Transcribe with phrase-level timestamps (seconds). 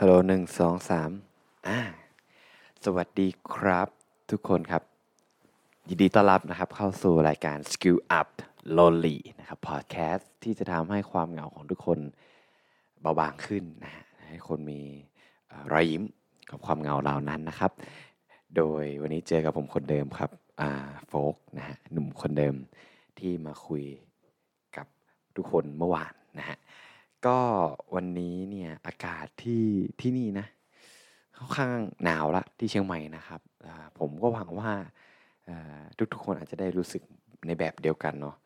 [0.00, 1.10] ฮัลโหลหนึ่งสองสาม
[1.68, 1.78] อ่า
[2.84, 3.88] สวัสดีครับ
[4.30, 4.82] ทุกคนครับ
[5.88, 8.28] ยินดีต้อนรับนะครับ เข้าสู่รายการ Skill Up
[8.76, 11.98] Lonely นะครับพอดแคสต์ที่จะทำให้ความเหงาของทุกคน
[13.00, 14.80] เบาบางขึ้นนะฮะให้คนมี
[15.72, 16.02] รอยยิ้ม
[16.50, 17.72] กับความเหงาเหล่านั้นนะครับ
[18.56, 20.70] โดยวันนี้เจอกับผมคนเดิมครับอ่า
[21.08, 22.54] โฟกนะฮะหนุ่มคนเดิม
[23.18, 23.84] ที่มาคุย
[24.76, 24.86] กับ
[25.36, 26.58] ทุกคนเมื่อวานนะฮะ
[27.26, 27.38] ก็
[27.94, 29.64] วันนี้เนี่ยอากาศที่
[30.00, 30.46] ที่นี่นะ
[31.36, 31.72] ค่อนข้าง
[32.04, 33.40] หนาวละที่เชียงใหม่นะครับ
[33.98, 34.72] ผมก็หวังว่า
[36.12, 37.02] ทุกๆคนอาจจะได้รู้สึก
[37.46, 38.36] ในแบบเดียวกันเนาะ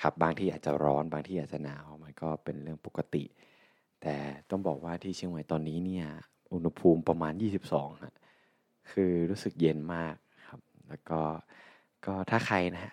[0.00, 3.24] ครับบางที่อาจจะร้อนบางที่อาจจะหนาวมันก็เป็นเรื่องปกติ
[4.02, 4.14] แต่
[4.50, 6.06] ต้องบอกว่าที่เชียงใหม่ตอนนี้เนี่ย
[6.52, 7.32] อุณหภูมิประมาณ
[7.68, 8.14] 22ฮะ
[8.90, 10.14] คือรู้สึกเย็นมาก
[10.48, 11.20] ครับ แล้วก็
[12.06, 12.92] ก็ถ้าใครนะฮะ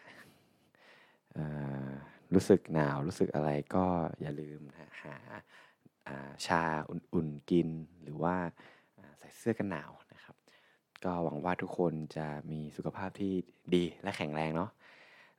[2.34, 3.86] รู้สึกหนาวรู้สึกอะไรก็
[4.22, 5.16] อย่าลืมนะหา
[6.48, 7.68] ชาอุ่นๆกิน
[8.04, 8.36] หรือว่า
[9.20, 10.36] ใส่เสื้อกันหนาวนะครับ
[11.04, 13.34] ก็หวังว่าทุกคนจะมีสุขภาพที่
[13.76, 14.72] ดีและแข็งแรงเนาะ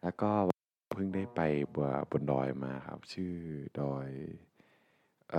[0.02, 0.30] แล้วก็
[0.94, 1.40] เพิ่งได้ไป
[2.10, 3.34] บนดอยมาครับ ชื่อ
[3.80, 4.08] ดอย
[5.34, 5.36] อ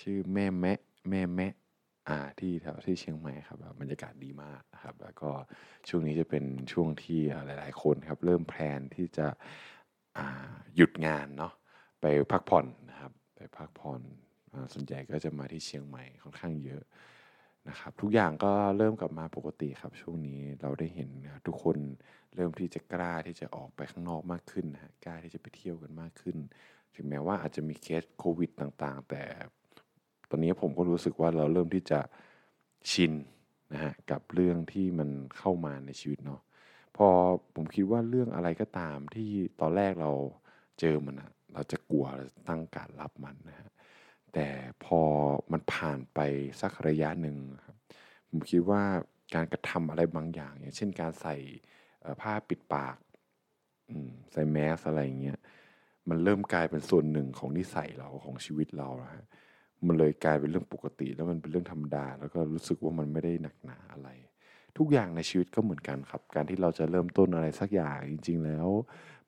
[0.00, 1.52] ชื่อแม่แมะแม่แมะ
[2.08, 5.30] อ่าที่แถวที่เชียงใหม่ครับบรรยากาศดีมากครับ แล้วก็
[5.88, 9.26] ช่วงนี้จะเป็นช่วงที่หลาย ๆ คนครับ เริ่มแพลนที่จะ
[10.76, 11.52] หยุดงานเนาะ
[12.00, 14.00] ไปพักผ่อนนะครับไปพักผ่อน
[14.72, 16.82] ส่วนใหญ่ก็จะมาที่เชียงใหม่ค่อนข้างเยอะ
[17.68, 21.10] นะครับทุกอย่างก็เริ่มกลับมาปกติครับ ช่วงนี้เราได้เห็น
[21.46, 21.76] ทุกคน
[22.34, 26.36] เริ่มที่จะกล้าที่จะออกไปข้างนอกมากขึ้นนะกล้าที่จะไปเที่ยวกันมากขึ้น
[26.94, 29.22] ถึงแม้ว่าอาจจะมีเคสโควิดต่างๆ แต่
[30.30, 32.00] ตอนนี้ผมก็รู้สึกว่าเราเริ่มที่จะ
[32.90, 33.12] ชิน
[33.72, 36.40] นะฮะกับเรื่องที่มันเข้ามาในชีวิตเนาะ
[36.96, 37.08] พอ
[37.54, 39.30] ผมคิดว่าเรื่องอะไรก็ตามที่
[39.60, 40.12] ตอนแรกเรา
[40.80, 43.70] เจอมันอะเราจะกลัวเราตั้งการรับมันนะฮะ
[44.34, 44.46] แต่
[44.84, 45.00] พอ
[45.52, 46.20] มันผ่านไป
[46.60, 47.76] สักระยะหนึ่งครับ
[48.28, 48.82] ผมคิดว่า
[49.34, 51.36] การกระทำอะไรบางอย่าง อย่างเช่นการใส่
[52.20, 52.96] ผ้าปิดปาก
[54.32, 55.38] ใส่แมสอะไรอย่างเงี้ย
[56.08, 59.10] มันเริ่มกลายเป็นส่วนหนึ่งของนิสัยเราของชีวิตเราแล้ว
[59.86, 64.08] มันเลยกลายเป็นเรื่องปกติ แล้วมันเป็นเรื่องธรรมดา แล้วก็รู้สึกว่ามันไม่ได้หนักหนาอะไร
[64.78, 68.68] ทุกอย่างในชีวิตก็เหมือนกันครับ การที่เราจะเริ่มต้นอะไรสักอย่างจริง ๆ แล้ว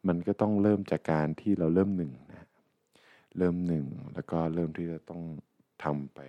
[0.09, 2.49] มันก็ต้องเริ่มจากการที่เราเริ่มหนึ่งนะ
[3.39, 5.23] เริ่มหนึ่งแล้วก็เริ่มที่จะต้อง
[5.85, 6.21] ทำไป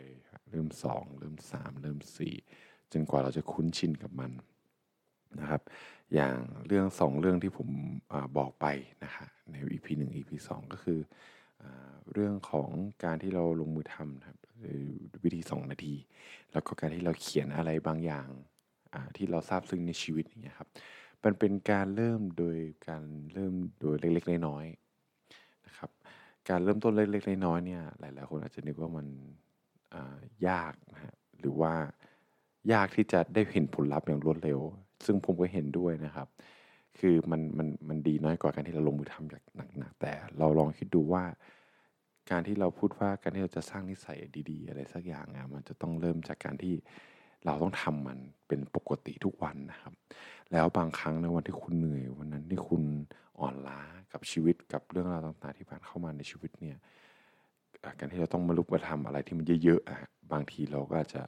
[0.49, 2.35] เริ่มสองเริ่มสามเริ่มสี่
[2.91, 4.31] จนกว่าเราจะคุ้นชินกับมัน
[5.39, 5.61] นะครับ
[6.13, 6.35] อย่าง
[6.67, 7.69] เรื่องสองเรื่องที่ผม
[8.11, 8.65] อบอกไป
[9.03, 10.99] นะคะใน EP 1 EP 2 ก็คือ
[11.61, 11.63] อ
[12.13, 12.69] เรื่องของ
[13.03, 14.37] การที่เราลงมือทำนะครับ
[15.23, 15.95] วิธี 2 นาที
[16.51, 18.27] แล้วก็การที่เราเขียนอะไรบางอย่าง
[19.15, 20.69] ที่เราทราบซึ้งในชีวิตอย่างเงี้ยครับ
[21.23, 22.57] มันเป็นการเริ่มโดย
[22.87, 25.89] การเริ่มโดยเล็กๆน้อยๆนะครับ
[26.49, 29.07] การเริ่มต้นเล็กๆน้อยๆเนี่ยหลายๆคนอาจจะนึกว่ามัน
[30.47, 31.73] ยากนะฮะหรือว่า
[32.73, 34.59] ยากที่จะได้เห็นผลลัพธ์อย่างรวดเร็ว
[35.05, 36.27] ซึ่งผมก็เห็นด้วยนะครับ
[36.99, 39.43] คือมันมันมันดีน้อยกว่าการที่เราลงมือทำอย่าง
[39.79, 41.23] หนักๆแต่เราลองคิดดูว่า
[42.31, 44.17] การที่เราพูดว่าการที่เราจะสร้างนิสัย
[44.51, 46.73] ดี ๆ อะไรสักอย่างอะมันจะต้องเริ่มจากการที่
[47.45, 49.93] เราต้องทำมันเป็นปกติทุกวันนะครับ
[50.51, 52.83] แล้วบางครั้งในวันที่คุณเหนื่อยวันนั้นที่คุณ
[53.39, 53.81] อ่อนล้า
[54.13, 56.77] กับชีวิตกับเรื่องราวต่างๆที่ผ่านเข้ามาในชีวิตเนี่ย
[57.99, 59.99] การที่เราต้องมาลุกมาทำอะไรที่มันเยอะๆอะ
[60.31, 61.21] บางทีเราก็จจะ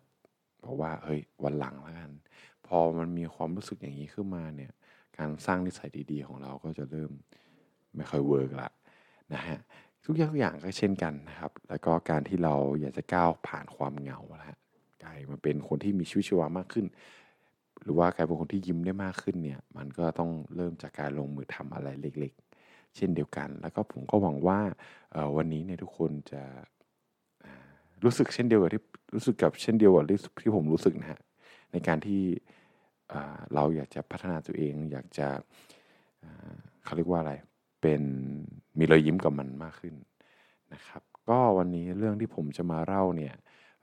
[0.64, 2.12] บอกว่าเฮ้ยวันหลังแล้วกัน
[2.68, 4.72] พอมันมีความรู้สึกอย่างนี้ขึ้นมาเนี่ย
[5.18, 7.12] การสร้างนิสัยดีๆ ของเราก็จะเริ่ม
[7.96, 8.70] ไม่ค่อยเวิร์กละ
[9.34, 9.60] นะฮะ
[10.06, 14.58] ทุกอย่างก็เช่นกันนะครับ แล้วก็การที่เราอยากจะก้าวผ่านความเหงาแล้ว
[15.04, 16.86] กลายมาเป็นคนที่มีชีวิตชีวามากขึ้น
[17.84, 24.60] หรือว่ากลายเป็นคนที่ยิ้มได้มากขึ้นเนี่ยมันก็ต้องเริ่มจากการลงมือทำอะไรเล็กๆ เช่นเดียวกัน แล้วก็ผมก็หวังว่า
[25.38, 26.44] วันนี้เนี่ยทุกคนจะ
[28.04, 28.82] รู้สึกเช่นเดียวกับที่
[29.16, 30.06] รู้สึกกับเช่นเดียวกับ
[30.42, 31.20] ที่ผมรู้สึกนะฮะ
[31.72, 32.22] ในการที่
[33.54, 35.28] เราอยากจะพัฒนาตัวเอง อยากจะ
[36.84, 37.34] เขาเรียกว่าอะไร
[37.82, 38.02] เป็น
[38.78, 39.96] มีรอยยิ้มกับมันมากขึ้น
[40.74, 43.34] นะครับ ก็วันนี้เรื่องที่ผมจะมาเล่าเนี่ย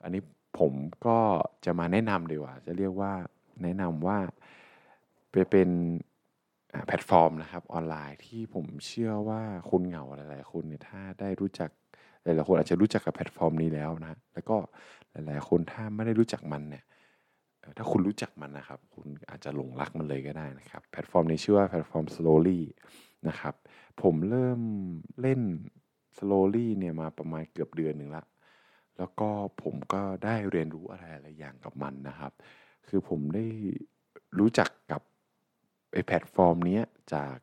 [0.03, 0.23] อันนี้
[0.59, 0.73] ผม
[1.06, 1.19] ก็
[1.65, 3.12] จะมาแนะนำดีกว่า จะเรียกว่า
[3.62, 4.19] แนะนำว่า
[5.31, 5.71] ไปเป็น
[6.87, 11.71] แพลตฟอร์มนะครับออนไลน์ที่ผมเชื่อว่าคนเหงาหลายๆคนเนี่ยถ้าได้รู้จัก
[12.23, 14.56] หลายๆคนอาจจะรู้จักกับแพลตฟอร์มนี้แล้วนะแล้วก็
[15.12, 16.85] หลายๆคนถ้าไม่ได้รู้จักมันเนี่ย
[17.79, 22.61] ถ้าคุณรู้จักมันนะครับ คุณอาจจะหลงรักมันเลยก็ได้นะครับ แพลตฟอร์มนี้ชื่อว่าแพลตฟอร์ม slowly
[23.29, 23.55] นะครับ
[24.03, 24.61] ผมเริ่ม
[25.21, 25.41] เล่น
[26.19, 28.25] slowly เนี่ยมาประมาณเกือบเดือนหนึ่งละ
[28.99, 29.29] แล้วก็
[29.62, 32.33] ผมก็ได้เรียนรู้อะไรหลายอย่างกับมันนะครับ
[32.89, 33.45] คือผมได้
[34.39, 35.03] รู้จักกับ
[35.93, 36.81] ไอแพลตฟอร์มนี้
[37.15, 37.39] จาก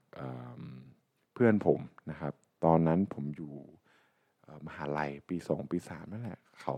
[1.34, 1.80] เพื่อนผม
[2.12, 2.34] นะครับ
[2.66, 3.54] ตอนนั้นผมอยู่
[4.68, 6.75] มหาลัยปีสองปีสามนั่นแหละเขา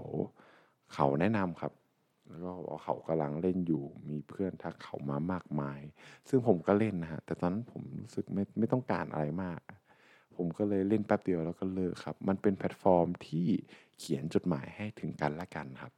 [0.94, 1.74] เขาแนะนำครับ
[2.30, 5.82] แล้วก็บอกเขากำลังเล่นอยู่มีเพื่อนทักเขามามากมาย
[6.30, 9.60] ซึ่งผมก็เล่นนะฮะแต่ตอนนั้นผมรู้สึกไม่ไม่ต้องการอะไรมาก
[10.38, 13.48] ผมก็เลยเล่นแป๊บเดียวแล้วก็เลิกครับ มันเป็นแพลตฟอร์มที่
[14.00, 15.92] เขียนจดหมายให้ถึงกันและกันครับ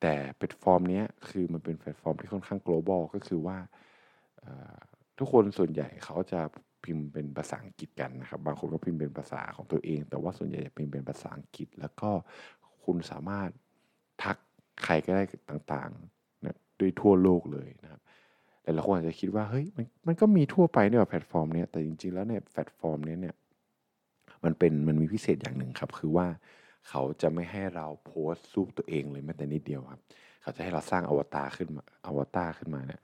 [0.00, 3.58] แต่แพลตฟอร์มนี้คือมันเป็นแพลตฟอร์มที่ค่อนข้าง global ก็คือว่า
[5.18, 6.40] ทุกคนส่วนใหญ่เขาจะ
[6.84, 12.10] พิมพ์เป็นภาษาอังกฤษกันนะครับ บางคนก็พิมพ์เป็นภาษาของตัวเอง แต่ว่าส่วนใหญ่จะพิมพ์เป็นภาษาอังกฤษ แล้วก็
[12.84, 13.48] คุณสามารถ
[14.22, 14.36] ทัก
[14.84, 18.00] ใครก็ได้ต่างๆนะด้วยทั่วโลกเลยนะครับ
[18.64, 23.34] แต่ละคนอาจจะคิดว่าเฮ้ยมันมันก็มีทั่วไปเนี่ยแพลตฟอร์มเนี้ยแต่จริงๆแล้วเนี่ยแพลตฟอร์มเนี้ยเนี่ย
[24.44, 26.26] มันเป็นมันมีพิเศษอย่างหนึ่งครับ คือว่า
[26.88, 30.00] เขาจะไม่ให้เราโพสต์รูปตัวเองเลยแม้แต่นิดเดียวครับ
[30.42, 33.00] เขาจะให้เราสร้างอวตารขึ้นมาอวตารขึ้นมาเนี่ย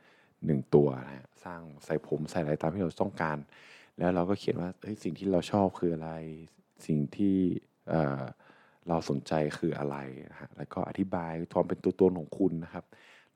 [0.46, 3.38] หนึ่งตัวนะฮะสร้างใส่ผมใส่อะไรตามที่เราต้องการ
[3.98, 6.10] แล้วเราก็เขียนว่าเฮ้ยสิ่งที่เราชอบคืออะไร
[6.86, 7.36] สิ่งที่
[7.88, 8.22] เอ่อ
[8.88, 9.96] เราสนใจคืออะไร
[10.30, 12.84] นะฮะแล้วก็อธิบายความเป็นตัวตนของคุณนะครับ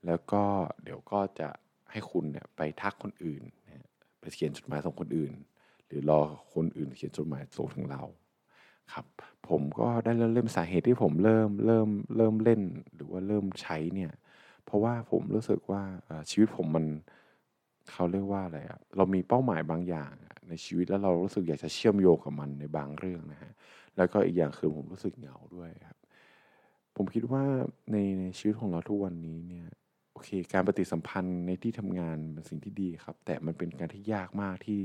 [0.05, 0.43] แล้วก็
[0.83, 1.49] เดี๋ยวก็จะ
[1.91, 3.87] ให้คุณเนี่ยไปทักคนอื่นนะ
[4.19, 5.33] ไปเขียนจดหมายส่งคนอื่น
[5.87, 6.21] หรือรอ
[6.53, 8.03] คนอื่นเขียนจดหมายส่งถึงเรา
[8.93, 9.05] ครับ
[9.49, 12.61] ผมก็ได้เริ่มสาเหตุที่ผมเริ่มเริ่มเริ่มเล่น
[12.95, 14.11] หรือว่าเริ่มใช้เนี่ย
[14.65, 15.81] เพราะว่าผมรู้สึกว่า
[16.29, 16.85] ชีวิตผมมัน
[17.91, 20.13] เขาเรียกว่าอะไรอะเรามีเป้าหมายบางอย่าง
[20.49, 23.51] ในชีวิตแล้วเรารู้สึกอยากจะเชื่อมโยงกับมันในบางเรื่องนะฮะ
[23.97, 25.97] แล้วก็อีกอย่างคือผมรู้สึกเหงาด้วยครับ
[26.95, 27.43] ผมคิดว่า
[27.91, 29.67] ในในชีวิตของเราทุกวันนี้เนี่ย
[30.15, 34.81] โอเค การปฏิสัมพันธ์ในที่ทำงานเป็นสิ่งที่ดีครับ แต่มันเป็นการที่ยากมากที่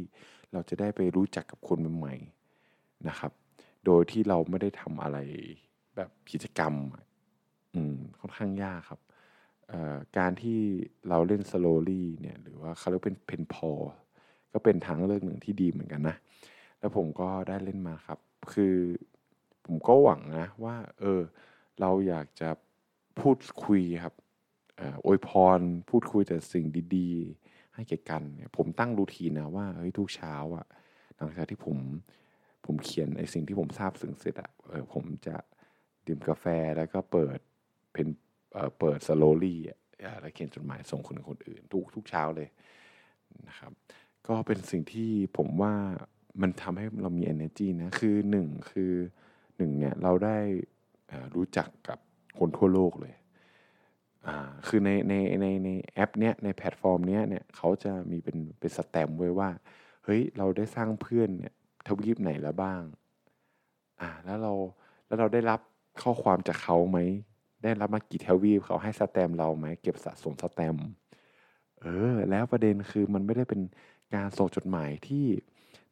[0.52, 3.32] เราจะได้ไปรู้จักกับคนใหม่ๆนะครับ
[3.86, 5.18] โดยที่เราไม่ได้ทำอะไร
[5.96, 6.74] แบบกิจกรรม
[7.74, 9.00] อืมค่อนข้างยากครับ
[10.18, 10.58] การที่
[11.08, 13.70] เราเล่น slowly เนี่ยหรือว่าเขาเรียกเป็นเพนพอ
[14.52, 16.16] ก็เป็นทางเลือกหนึ่งที่ดีเหมือนกันนะ
[16.78, 18.18] แล้วผมก็ได้เล่นมาครับ
[18.52, 18.74] คือ
[19.66, 21.20] ผมก็หวังนะว่า เออ
[21.80, 22.50] เราอยากจะ
[23.20, 24.14] พูดคุยครับ
[24.80, 25.60] อ่ออวยพร
[25.90, 26.66] พูดคุยแต่สิ่ง
[26.96, 28.22] ดีๆ ให้แก่กัน
[28.56, 30.66] ผมตั้งรูทีนนะว่าเฮ้ยทุกเช้าอะ
[31.16, 31.76] หลังจากที่ผม
[32.66, 35.36] ผมเขียนไอ้สิ่งที่ผมทราบซึ้งเสร็จอะเออผมจะ
[36.06, 36.44] ดื่มกาแฟ
[36.76, 37.38] แล้วก็เปิด
[37.92, 38.06] เป็น
[38.52, 39.78] เอ่อเปิด slowly อะ
[40.20, 42.48] แล้วเขียนจดหมายส่งคนคนอื่น ทุกทุกเช้าเลย
[43.48, 43.72] นะครับ
[44.28, 45.74] ก็เป็นสิ่งที่ผมว่า
[46.42, 48.92] มันทำให้เรามี energy นะคือหนึ่งคือ
[49.56, 50.38] หนึ่งเนี่ยเราได้
[51.34, 51.98] รู้จักกับ
[52.38, 53.14] คนทั่วโลกเลย
[54.66, 59.50] คือในในในในแอปเนี้ยในแพลตฟอร์มเนี้ยเนี่ยเขาจะมีเป็นเป็นสแตมไว้ว่า
[60.04, 61.52] เฮ้ยเราได้สร้างเพื่อนเนี่ย
[61.86, 62.82] ทวีปไหนแล้วบ้าง
[64.00, 64.52] อ่าแล้วเรา
[65.06, 65.60] แล้วเราได้รับ
[66.02, 66.98] ข้อความจากเขาไหม
[67.64, 70.76] ได้รับมากี่ทวีปเขาให้สแตมเราไหมเก็บสะสมสแตม
[71.80, 73.60] เออ แล้วประเด็นคือมันไม่ได้เป็น
[74.14, 75.24] การส่งจดหมายที่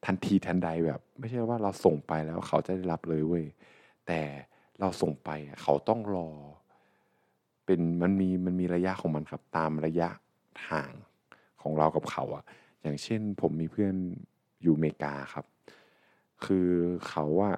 [0.06, 3.44] ทันทีทันใดแบบ ไม่ใช่ว่าเราส่งไปแล้วเขาจะได้รับเลยเว้ย
[4.06, 4.20] แต่
[4.80, 5.30] เราส่งไป
[5.62, 6.28] เขาต้องรอ
[7.70, 10.08] เป็นมันมีมันมีระยะของมันครับ ตามระยะ
[10.70, 10.92] ห่าง
[11.62, 12.44] ของเรากับเขาอะ
[12.82, 13.94] อย่างเช่นผมมีเพื่อน
[14.62, 15.46] อยู่อเมริกาครับ
[16.44, 16.68] คือ
[17.08, 17.56] เขาอะ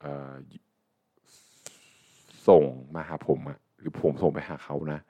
[0.00, 0.32] เอ่อ
[2.48, 2.64] ส่ง
[2.94, 5.00] มาหาผมอะหรือผมส่งไปหาเขานะ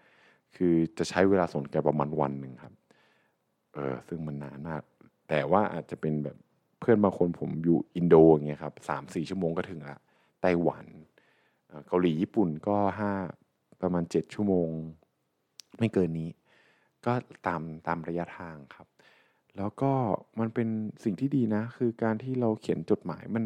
[0.56, 2.74] คือจะใช้เวลาส่งกันประมาณวันหนึ่งครับ
[3.74, 4.82] เออซึ่งมันนานมาก
[5.28, 6.36] แต่ว่าอาจจะเป็นแบบ
[6.80, 9.96] เพื่อนบางคนผมอยู่อินโดอย่างเงี้ยครับสามสี่ชั่วโมงก็ถึงละ
[10.42, 10.86] ไต้หวัน
[11.86, 13.12] เกาหลีญี่ปุ่นก็ห้า
[13.82, 14.68] ประมาณเจ็ดชั่วโมง
[15.78, 16.30] ไม่เกินนี้
[17.06, 17.12] ก็
[17.46, 18.86] ตามตามระยะทางครับ
[19.56, 19.92] แล้วก็
[20.40, 20.68] มันเป็น
[21.04, 23.44] สิ่งที่ดีนะ คือการที่เราเขียนจดหมายมัน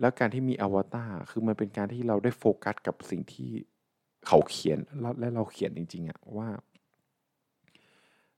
[0.00, 3.50] แล้วการที่มีอวตารคือมันเป็นการที่เราได้โฟกัสกับสิ่งที่
[4.26, 6.48] เขาเขียนแล้วและเราเขียนจริงๆอะว่า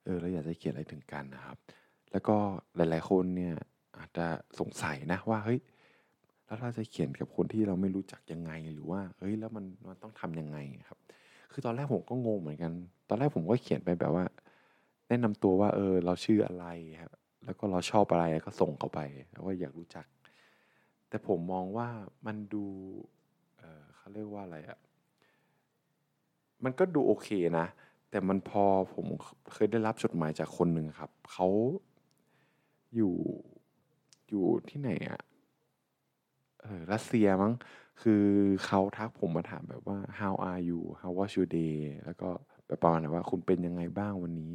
[0.05, 1.57] เออเราอยากจะเขียนอะไรถึงกันนะครับ
[2.13, 2.37] แล้วก็
[2.77, 3.55] หลาย ๆ คนเนี่ย
[3.99, 4.27] อาจจะ
[4.59, 5.61] สงสัยนะว่าเฮ้ย
[6.55, 10.59] แล้วเราจะเขียนกับคนที่เราไม่รู้จักยังไงหรือว่าเฮ้ยแล้วมันมันต้องทำยังไง
[10.89, 10.99] ครับ
[11.53, 12.73] คือตอนแรกผมก็งงเหมือนกัน
[13.09, 14.25] ตอนแรกผมก็เขียนไปแบบว่า
[15.09, 16.67] แนะนำตัวว่าเออเราชื่ออะไร
[17.03, 17.13] ครับ
[17.45, 20.07] แล้วก็เราชอบอะไรก็ส่งเขาไปแล้วว่าอยากรู้จัก
[21.09, 21.89] แต่ผมมองว่า
[22.27, 22.65] มันดู
[23.59, 24.79] เออเขาเรียกว่าอะไรอะ
[26.65, 27.67] มันก็ดูโอเคนะ
[28.11, 29.07] แต่มันพอผม
[29.53, 31.49] เคยได้รับจดหมายจากคนหนึ่งครับ เขา
[32.97, 33.15] อยู่
[34.29, 35.21] อยู่ที่ไหนอะ
[36.65, 37.53] เออรัสเซียมั้ง
[38.03, 38.23] คือ
[38.67, 42.29] เขาทักผมมาถามแบบว่า how are you how was your day แล้วก็
[42.67, 44.53] แบบประมาณว่าคุณเป็นยังไงบ้างวันนี้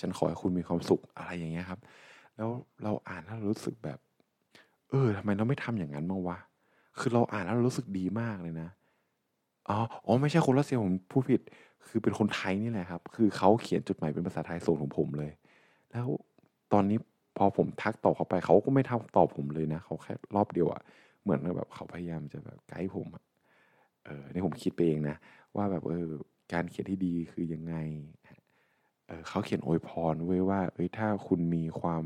[0.00, 1.80] ฉันขอให้คุณมีความสุขอะไรอย่างเงี้ยครับ
[2.36, 2.50] แล้ว
[2.84, 3.98] เราอ่านแล้วรู้สึกแบบ
[4.90, 6.38] เออทำไมเราไม่ทำอย่างนั้นบ้างวะ
[6.98, 8.68] คือเราอ่านแล้วรารู้สึกดีมากเลยนะ
[9.68, 11.40] อ๋ออ๋อไม่ใช่คนรัสเซียผมพูดผิด
[11.86, 15.32] คือเป็นคนไทยนี่แหละครับ คือเขาเขียนจดหมายเป็นภาษาไทยส่งถึงผมเลย
[15.92, 16.08] แล้ว
[16.72, 16.98] ตอนนี้
[17.36, 20.82] พอผมทักตอบเขาไปเขาก็ไม่ทักตอบผมเลยนะเขาแค่รอบเดียวอะ
[21.22, 23.24] เหมือนแบบเขาพยายามจะแบบไกด์ผมอะ
[24.06, 25.16] เออในผมคิดไปเองนะ
[25.56, 26.08] ว่าแบบเออ
[26.52, 27.74] การเขียนที่ดีคือยังไง
[29.06, 32.04] เออเขาเขียนอวยพรไว้ว่าเอ้ยถ้าคุณมีความ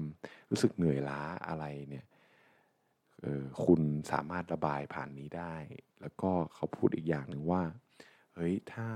[0.50, 2.06] รู้สึกเหนื่อยล้าอะไรเนี่ย
[3.20, 3.80] เออคุณ
[4.12, 5.54] สามารถระบายผ่านนี้ได้
[6.00, 7.62] แล้วก็เขาพูดอีกอย่างหนึ่งว่า
[8.34, 8.88] เฮ้ยถ้า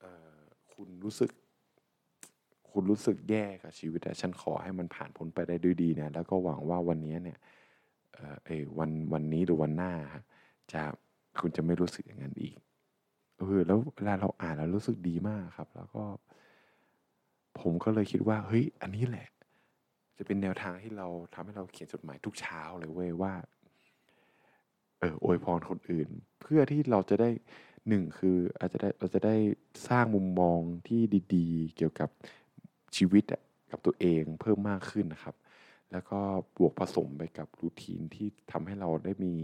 [0.00, 0.36] เออ
[0.74, 1.30] คุณรู้สึก
[2.70, 7.38] คุณรู้สึกแย่กับชีวิตอะฉันขอให้มันผ่านพ้นไปได้ด้วยดีนะแล้วก็หวังว่าวันนี้เนี่ย
[8.46, 9.92] เออวันวันนี้หรือวันหน้า
[10.72, 10.82] จะ
[11.40, 12.56] คุณจะไม่รู้สึกอย่างนั้นอีก
[13.38, 16.04] เออแล้วเวลาเราอ่านแล้วรู้สึกดีมากครับ แล้วก็
[17.60, 19.28] ผมก็เลยคิดว่าเฮ้ยอันนี้แหละ
[20.16, 23.34] จะเป็นแนวทางที่เราทำให้เราเขียนจดหมายทุกเช้าเลยเว้ยว่า
[24.98, 26.08] เอออวยพรคนอื่น
[26.40, 27.30] เพื่อที่เราจะได้
[27.88, 29.36] หนึ่งคืออาจจะได้เราจะได้
[29.88, 31.00] สร้างมุมมองที่
[31.34, 32.08] ดี ๆ เกี่ยวกับ
[32.96, 33.24] ชีวิต
[33.70, 35.34] กับตัวเองเพิ่มมากขึ้นนะครับ
[35.92, 36.18] แล้วก็
[36.56, 39.34] บวกผสมไปกับรูทีนที่ทำให้เราได้มี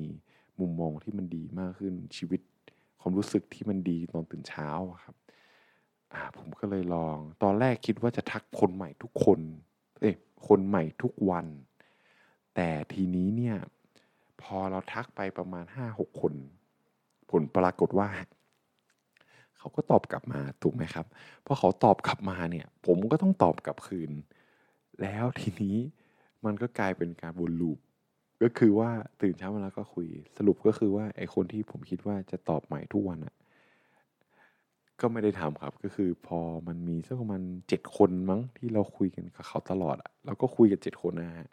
[0.60, 2.40] มุมมองที่มันดีมากขึ้นชีวิต
[3.00, 4.68] ความรู้สึกที่มันดีตอนตื่นเช้า
[5.04, 5.16] ครับ
[6.12, 9.40] อ่าผมก็เลยลอง ตอนแรกคิดว่าจะทักคนใหม่ทุกคน
[10.00, 10.14] เอ้ย
[10.48, 11.46] คนใหม่ทุกวัน
[12.54, 13.56] แต่ทีนี้เนี่ย
[14.42, 16.34] พอเราทักไปประมาณห้าหกคน
[17.30, 18.08] ผลปรากฏว่า
[19.58, 21.06] เขาก็ตอบกลับมาถูกไหมครับ
[21.46, 24.10] พอเขาตอบกลับมาเนี่ย ผมก็ต้องตอบกลับคืน
[25.02, 25.76] แล้วทีนี้
[26.44, 27.78] มันก็กลายเป็นการวนลูป
[28.42, 28.90] ก็คือว่า
[29.22, 30.06] ตื่นเช้ามาแล้วก็คุย
[30.36, 33.34] สรุปก็คือว่าไอ้คนที่ผมคิดว่าจะตอบใหม่ทุกวันอะ
[35.00, 41.48] ก็ไม่ได้ทำครับ ก็คือพอมันมีสักประมาณเจ็ดคนมั้งที่เราคุยกันกับเขาตลอดอะเราก็คุยกันเจ็ดคนนะฮะ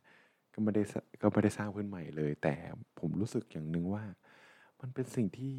[0.54, 0.84] ก็ไม่ได้
[1.22, 2.56] ก็ไม่ได้สร้างเพื่อนใหม่เลย แต่
[3.00, 4.04] ผมรู้สึกอย่างหนึ่งว่า
[4.82, 5.54] มันเป็นสิ่งที่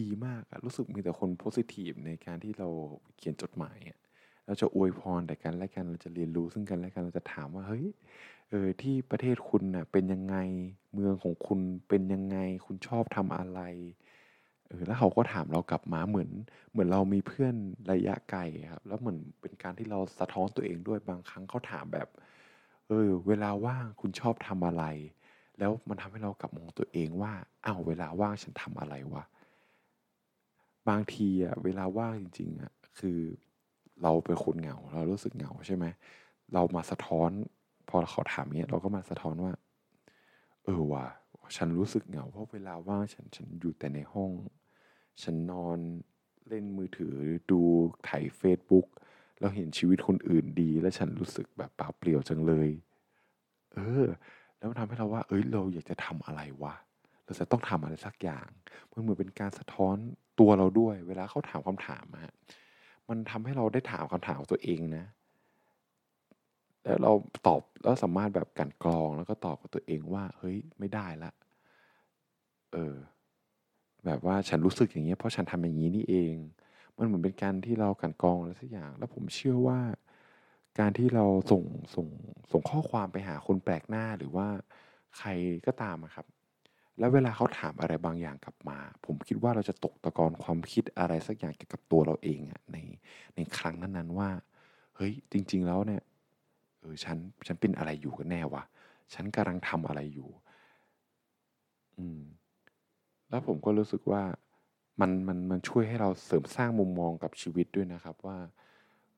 [0.00, 2.68] ดีมากอะรู้สึกมีแต่คนโพสิทีฟในการที่เรา
[3.16, 3.98] เขียนจดหมายอะ
[4.46, 7.86] เราจะอวยพรแต่กันและกันเราจะเรียนรู้ซึ่งกันและกันเราจะถามว่าเฮ้ย
[8.50, 10.36] เออที่ประเทศคุณน่ะเป็นยังไง
[10.94, 12.36] เมืองของคุณเป็นยังไง
[12.66, 13.60] คุณชอบทำอะไร
[14.68, 16.30] เออแล้วเขาก็ถามเรากลับมาเหมือน
[16.70, 17.54] เหมือนเรามีเพื่อน
[17.92, 18.40] ระยะไกล
[18.72, 22.08] ครับ แล้วเหมือนเป็นการที่เราสะท้อนตัวเองด้วยบางครั้งเขาถามแบบ
[22.88, 24.84] เออ เวลาว่างคุณชอบทำอะไร
[25.58, 27.32] แล้วมันทำให้เรากลับมองตัวเองว่า
[27.64, 29.24] อ้าวเวลาว่างฉันทำอะไรวะ
[30.88, 33.18] บางทีอะเวลาว่างจริงๆอะคือ
[34.02, 35.84] เราเป็นคนเหงาเรารู้สึกเหงาใช่ไหม
[36.54, 37.30] เรามาสะท้อน
[37.88, 39.52] พอเขาถามเนี้ยเราก็มาสะท้อนว่า
[40.64, 41.06] เออว่ะ
[41.56, 44.30] ฉันรู้สึกเหงาเพราะเวลาว่างฉันฉันอยู่แต่ในห้อง
[45.22, 45.78] ฉันนอน
[46.48, 47.14] เล่นมือถือ
[47.50, 47.60] ดู
[48.08, 48.86] ถ่ายเฟซบุ๊ก
[49.38, 52.70] แล้วเห็นชีวิตคนอื่นดี แล้วฉันรู้สึกแบบเปล่าเปลี่ยวจังเลย
[53.74, 54.06] เออ
[54.56, 56.74] แล้วมันทำให้เราว่า เอ้ยเราอยากจะทำอะไรวะ
[57.24, 58.48] เราจะต้องทำอะไรสักอย่าง
[58.92, 59.96] มันเหมือนเป็นการสะท้อน
[60.40, 62.32] ตัวเราด้วย เวลาเขาถามคำถามอะ
[63.08, 65.06] มันทำให้เราได้ถามคำถามตัวเองนะ
[66.84, 67.12] แล้วเรา
[67.46, 71.30] ตอบแล้วสามารถแบบกันกรองแล้วก็ตอบกับตัวเองว่าเฮ้ยไม่ได้ละ
[72.72, 72.96] เออ
[74.06, 76.34] แบบว่าฉันรู้สึกอย่างนี้เพราะฉันทำอย่างนี้นี่เอง
[76.98, 79.80] มันเหมือนเป็นการที่เรากันกรองอะไรสักอย่าง แล้วผมเชื่อว่า
[80.78, 81.62] การที่เราส่ง
[81.94, 82.06] ส่ง
[82.52, 84.46] ส่งข้อความไปหาคนแปลกหน้าหรือว่า
[85.18, 85.28] ใคร
[85.66, 86.26] ก็ตามครับ
[86.98, 92.78] แล้วเวลาเขาถามอะไรบางอย่างกลับมา ผมคิดว่าเราจะตกตะกอนความคิดอะไรสักอย่างเกี่ยวกับตัวเราเองอะใน
[93.36, 94.30] ในครั้งนั้นๆว่า
[94.96, 96.02] เฮ้ยจริง ๆ แล้วเนี่ย
[97.04, 98.62] ฉัน ฉันเป็นอะไรอยู่กันแน่วะ
[99.14, 100.30] ฉันกำลังทำอะไรอยู่
[101.98, 102.20] อืม
[103.30, 104.22] แล้วผมก็รู้สึกว่า
[105.00, 108.38] มันมันมันช่วยให้เราเสริมสร้างมุมมองกับชีวิตด้วยนะครับว่า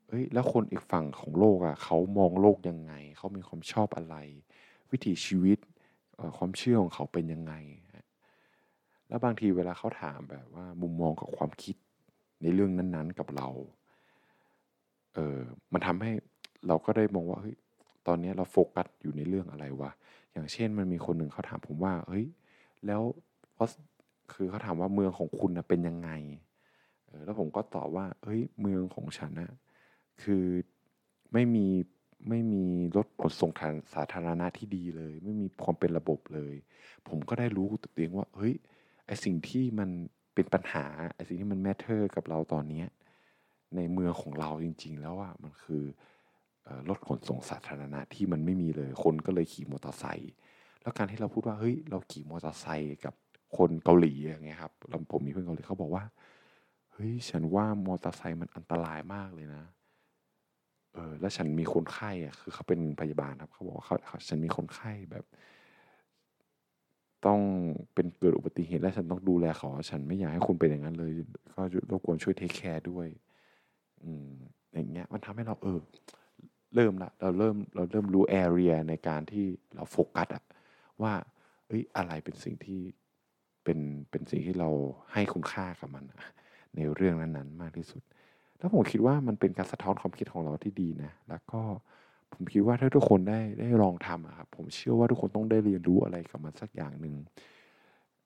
[0.09, 4.16] เอ้ย แล้วคนอีกฝั่งของโลกอะ เขามองโลกยังไง เขามีความชอบอะไร
[4.90, 5.59] วิถีชีวิต
[6.37, 7.54] ความเชื่อของเขาเป็นยังไง
[9.09, 11.76] แล้วบางทีเวลาเขาถามแบบว่า มุมมองกับความคิด
[12.42, 13.49] ในเรื่องนั้น ๆ กับเรา
[15.14, 15.38] เออ
[15.73, 16.11] มันทำให้
[16.66, 17.56] เราก็ได้มองว่าเฮ้ย
[18.06, 19.90] ตอนนี้เราโฟกัสอยู่ในเรื่องอะไรวะ
[20.32, 22.26] อย่างเช่นมันมีคนหนึ่งเขาถามผมว่า เฮ้ย
[22.86, 23.02] แล้ว
[23.54, 23.68] เพราะ
[24.32, 26.10] คือเขาถามว่าเมืองของคุณนะเป็นยังไง
[27.25, 29.52] แล้วผมก็ตอบว่า เฮ้ย เมืองของฉันนะ
[30.22, 30.44] คือ
[31.32, 31.66] ไม่มี
[32.28, 32.64] ไม่มี
[32.96, 36.54] รถขนส่งทางสาธารณะที่ดีเลย ไม่มีความเป็นระบบเลย
[37.08, 38.54] ผมก็ได้รู้ตัวเองว่า เฮ้ย
[39.06, 39.90] ไอสิ่งที่มัน
[40.34, 40.84] เป็นปัญหา
[41.14, 42.84] ไอสิ่งที่มัน matter กับเราตอนนี้
[43.76, 45.84] ในเมืองของเราจริง ๆ แล้วว่ามันคือ
[46.88, 50.32] รถขนส่งสาธารณะที่มันไม่มีเลย คนก็เลยขี่มอเตอร์ไซค์
[50.82, 53.14] แล้วการที่เราพูดว่าเฮ้ยเราขี่มอเตอร์ไซค์กับ
[53.56, 56.04] คนเกาหลีอย่างเงี้ยครับเราผมมีเพื่อนเกาหลีเขาบอกว่า
[56.92, 59.64] เฮ้ยฉันว่ามอเตอร์ไซค์มันอันตรายมากเลยนะ
[60.94, 63.96] เออแล้วฉันมีคนไข้อะคือเขาเป็นพยาบาลครับเขาบอกว่าเขา
[64.28, 65.25] ฉันมีคนไข้แบบ
[67.26, 67.40] ต้อง
[67.94, 71.12] เป็นเกิดอุบัติเหตุและฉันต้องดูแลเขาฉันไม่อยากให้คุณเป็นอย่างนั้นเลย
[71.54, 73.08] ก็รบกวนช่วย take care ด้วย
[74.02, 74.28] อืม
[74.73, 75.78] อย่างเงี้ย มันทำให้เราเออ
[76.75, 80.44] เริ่มละเราเริ่มเราเริ่มรู้ area ในการที่เราโฟกัสอะ
[81.02, 81.12] ว่า
[81.66, 82.80] เอ้ยอะไรเป็นสิ่งที่
[83.64, 83.78] เป็น
[84.11, 84.70] เป็นสิ่งที่เรา
[85.12, 86.04] ให้คุณค่ากับมัน
[86.76, 88.02] ในเรื่องนั้นๆ มากที่สุด
[88.58, 91.61] แล้วผมคิดว่ามันเป็นการสะท้อนความคิดของเราที่ดีนะ แล้วก็
[92.32, 97.14] ผมคิดว่าถ้าทุกคนได้ได้ลองทำครับผมเชื่อว่าทุกคนต้องได้เรียนรู้อะไรกับมันสักอย่างหนึ่ง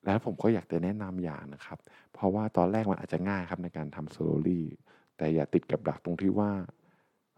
[0.05, 1.79] แล้วผมก็อยากจะแนะนำอย่างนะครับ
[2.13, 4.65] เพราะว่าตอนแรกมันอาจจะง่ายครับในการทำโซโลลี่
[5.17, 6.51] แต่อย่าติดกับดักตรงที่ว่า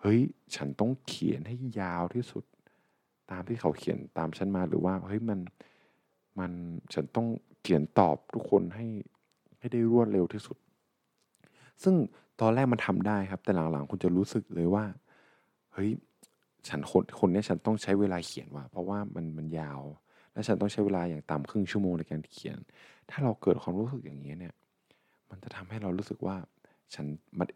[0.04, 0.22] เฮ้ย
[0.56, 2.44] ฉันต้องเขียนให้ยาวที่สุด
[3.32, 5.40] ตามที่เขาเขียนตามฉันมาหรือว่าเฮ้ยมัน
[6.40, 6.52] มัน
[6.94, 7.28] ฉันต้อง
[7.62, 8.86] เขียนตอบทุกคนให้
[9.60, 10.58] ให้ได้รวดเร็วที่สุด
[11.84, 11.96] ซึ่ง
[12.42, 14.86] ตอนแรกมันทำได้ครับ แต่หลังๆคุณจะรู้สึกเลยว่า
[15.74, 15.90] เฮ้ย
[16.68, 19.82] ฉันคนคนนี้ฉันต้องใช้เวลาเขียนว่ะเพราะว่ามันมันยาว
[20.34, 22.58] และฉันต้องใช้เวลาอย่างต่ำครึ่งชั่วโมงในการเขียน
[23.10, 24.54] ถ้าเราเกิดความรู้สึกอย่างนี้เนี่ย
[25.30, 26.36] มันจะทำให้เรารู้สึกว่า
[26.94, 27.06] ฉัน
[27.40, 27.48] มัน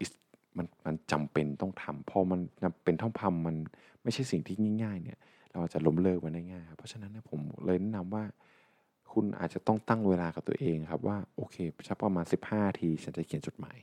[0.57, 2.39] มันมันจำเป็นต้องทำพอมัน
[2.83, 3.55] เป็นท่องพำมัน
[4.03, 5.17] ไม่ใช่สิ่งที่ง่าย ๆ เนี่ย
[5.51, 8.23] เราจะล้มเลิกมันได้ง่ายเพราะฉะนั้นนะผมเลยแนะนำว่า
[9.11, 11.55] คุณอาจจะต้องตั้งเวลากับตัวเองครับว่าโอเค
[11.87, 13.77] ชักประมาณ 15 ทีฉันจะเขียนจดหมาย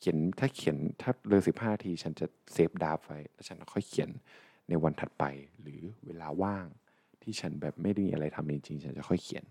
[0.00, 4.10] เขียนถ้าเขียนถ้าเลย15ทีฉันจะเซฟดาฟไว้แล้วฉันค่อยเขียน
[4.68, 5.24] ในวันถัดไป
[5.60, 6.66] หรือเวลาว่าง
[7.22, 9.44] ที่ฉันแบบไม่ได้มีอะไรทำจริงๆฉันจะค่อยเขียน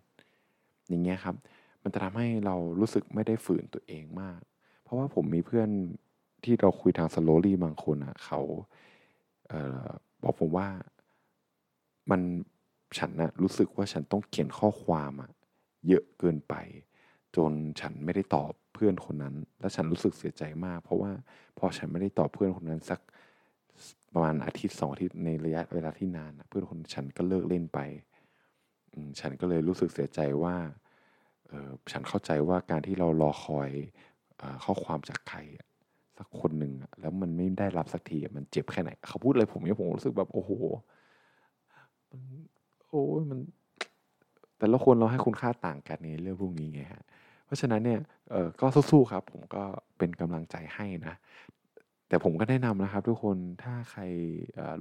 [0.89, 1.35] อย่างเงี้ยครับ
[1.83, 4.41] มันจะทำให้เรารู้สึกไม่ได้ฝืนตัวเองมาก
[4.83, 5.69] เพราะว่าผมมีเพื่อน
[6.45, 8.39] ที่เราคุยทางสโลลี่บางคนอะเขา
[9.47, 9.53] เอ
[9.85, 9.88] อ
[10.21, 10.67] บอกผมว่า
[12.12, 12.21] มัน
[12.97, 15.31] ฉันนะรู้สึกว่าฉันต้องเขียนข้อความอะ
[15.88, 16.53] เยอะเกินไป
[17.35, 21.12] จนฉันไม่ได้ตอบเพื่อนคนนั้น แล้วฉันรู้สึกเสียใจมาก เพราะว่า
[21.57, 23.00] พอฉันไม่ได้ตอบเพื่อนคนนั้นสัก
[24.13, 27.79] ประมาณอาทิตย์สองอาทิตย์ในระยะเวลาที่นานเพื่อนคนฉันก็เลิกเล่นไป
[29.19, 30.55] ฉันก็เลยรู้สึกเสียใจว่า
[31.91, 33.69] ฉันเข้าใจว่าการที่เรารอคอย
[34.63, 35.39] ข้อความจากใคร
[36.17, 40.51] สักคนหนึ่งแล้วมันไม่ได้รับสักทีมันเจ็บแค่ไหน เขาพูดอะไรผมเนี่ยผมรู้สึกแบบโอ้โห
[42.12, 42.22] มัน
[42.89, 43.39] โอ้ยมัน
[44.58, 47.03] แต่ละคนเราให้คุณค่าต่างกันในเรื่องพวกนี้ไงฮะ
[47.46, 48.00] เพราะฉะนั้นเนี่ย
[48.32, 49.63] เออก็สู้ๆครับ ผมก็
[49.98, 51.15] เป็นกำลังใจให้นะ
[52.08, 54.02] แต่ผมก็แนะนำนะครับ ทุกคนถ้าใคร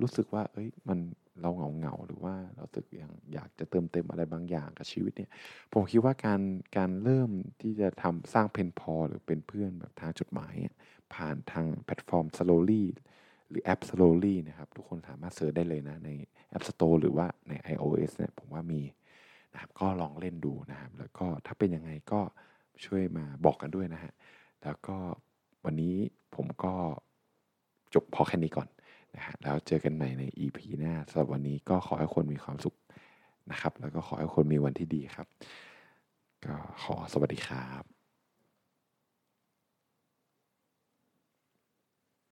[0.01, 0.99] รู้สึกว่า เอ้ยมัน
[1.41, 5.31] เราเหงาเหงาหรือว่าเราสึกอย่างอยากจะเติมเต็มอะไรบางอย่างกับชีวิตเนี่ย
[5.73, 6.41] ผมคิดว่าการ
[6.77, 7.31] การเริ่ม
[7.63, 10.55] ที่จะทำสร้าง pen pal หรือเป็นเพื่อนแบบทางจดหมาย
[11.15, 12.85] ผ่านทางแพลตฟอร์ม Slowly
[13.49, 16.11] หรือแอป Slowly นะครับ ทุกคนสามารถ search ได้เลยนะใน
[16.57, 18.83] App Store หรือว่าใน iOS เนี่ยผมว่ามี
[19.53, 22.21] นะครับก็ลองเล่นดูนะครับ แล้วก็ถ้าเป็นยังไงก็
[22.85, 24.13] ช่วยมาบอกกันด้วยนะฮะ
[24.63, 24.97] แล้วก็
[25.65, 25.97] วันนี้
[26.35, 26.75] ผมก็
[27.95, 28.69] จบพอแค่นี้ก่อน
[29.17, 32.77] นะฮะแล้วเจอกันใหม่ใน EP หน้าสำหรับวันนี้ก็ขอให้คนมีความสุข
[33.51, 35.27] นะครับ แล้วก็ขอให้คนมีวันที่ดีครับ
[36.45, 37.92] ก็ขอสวัสดีครับ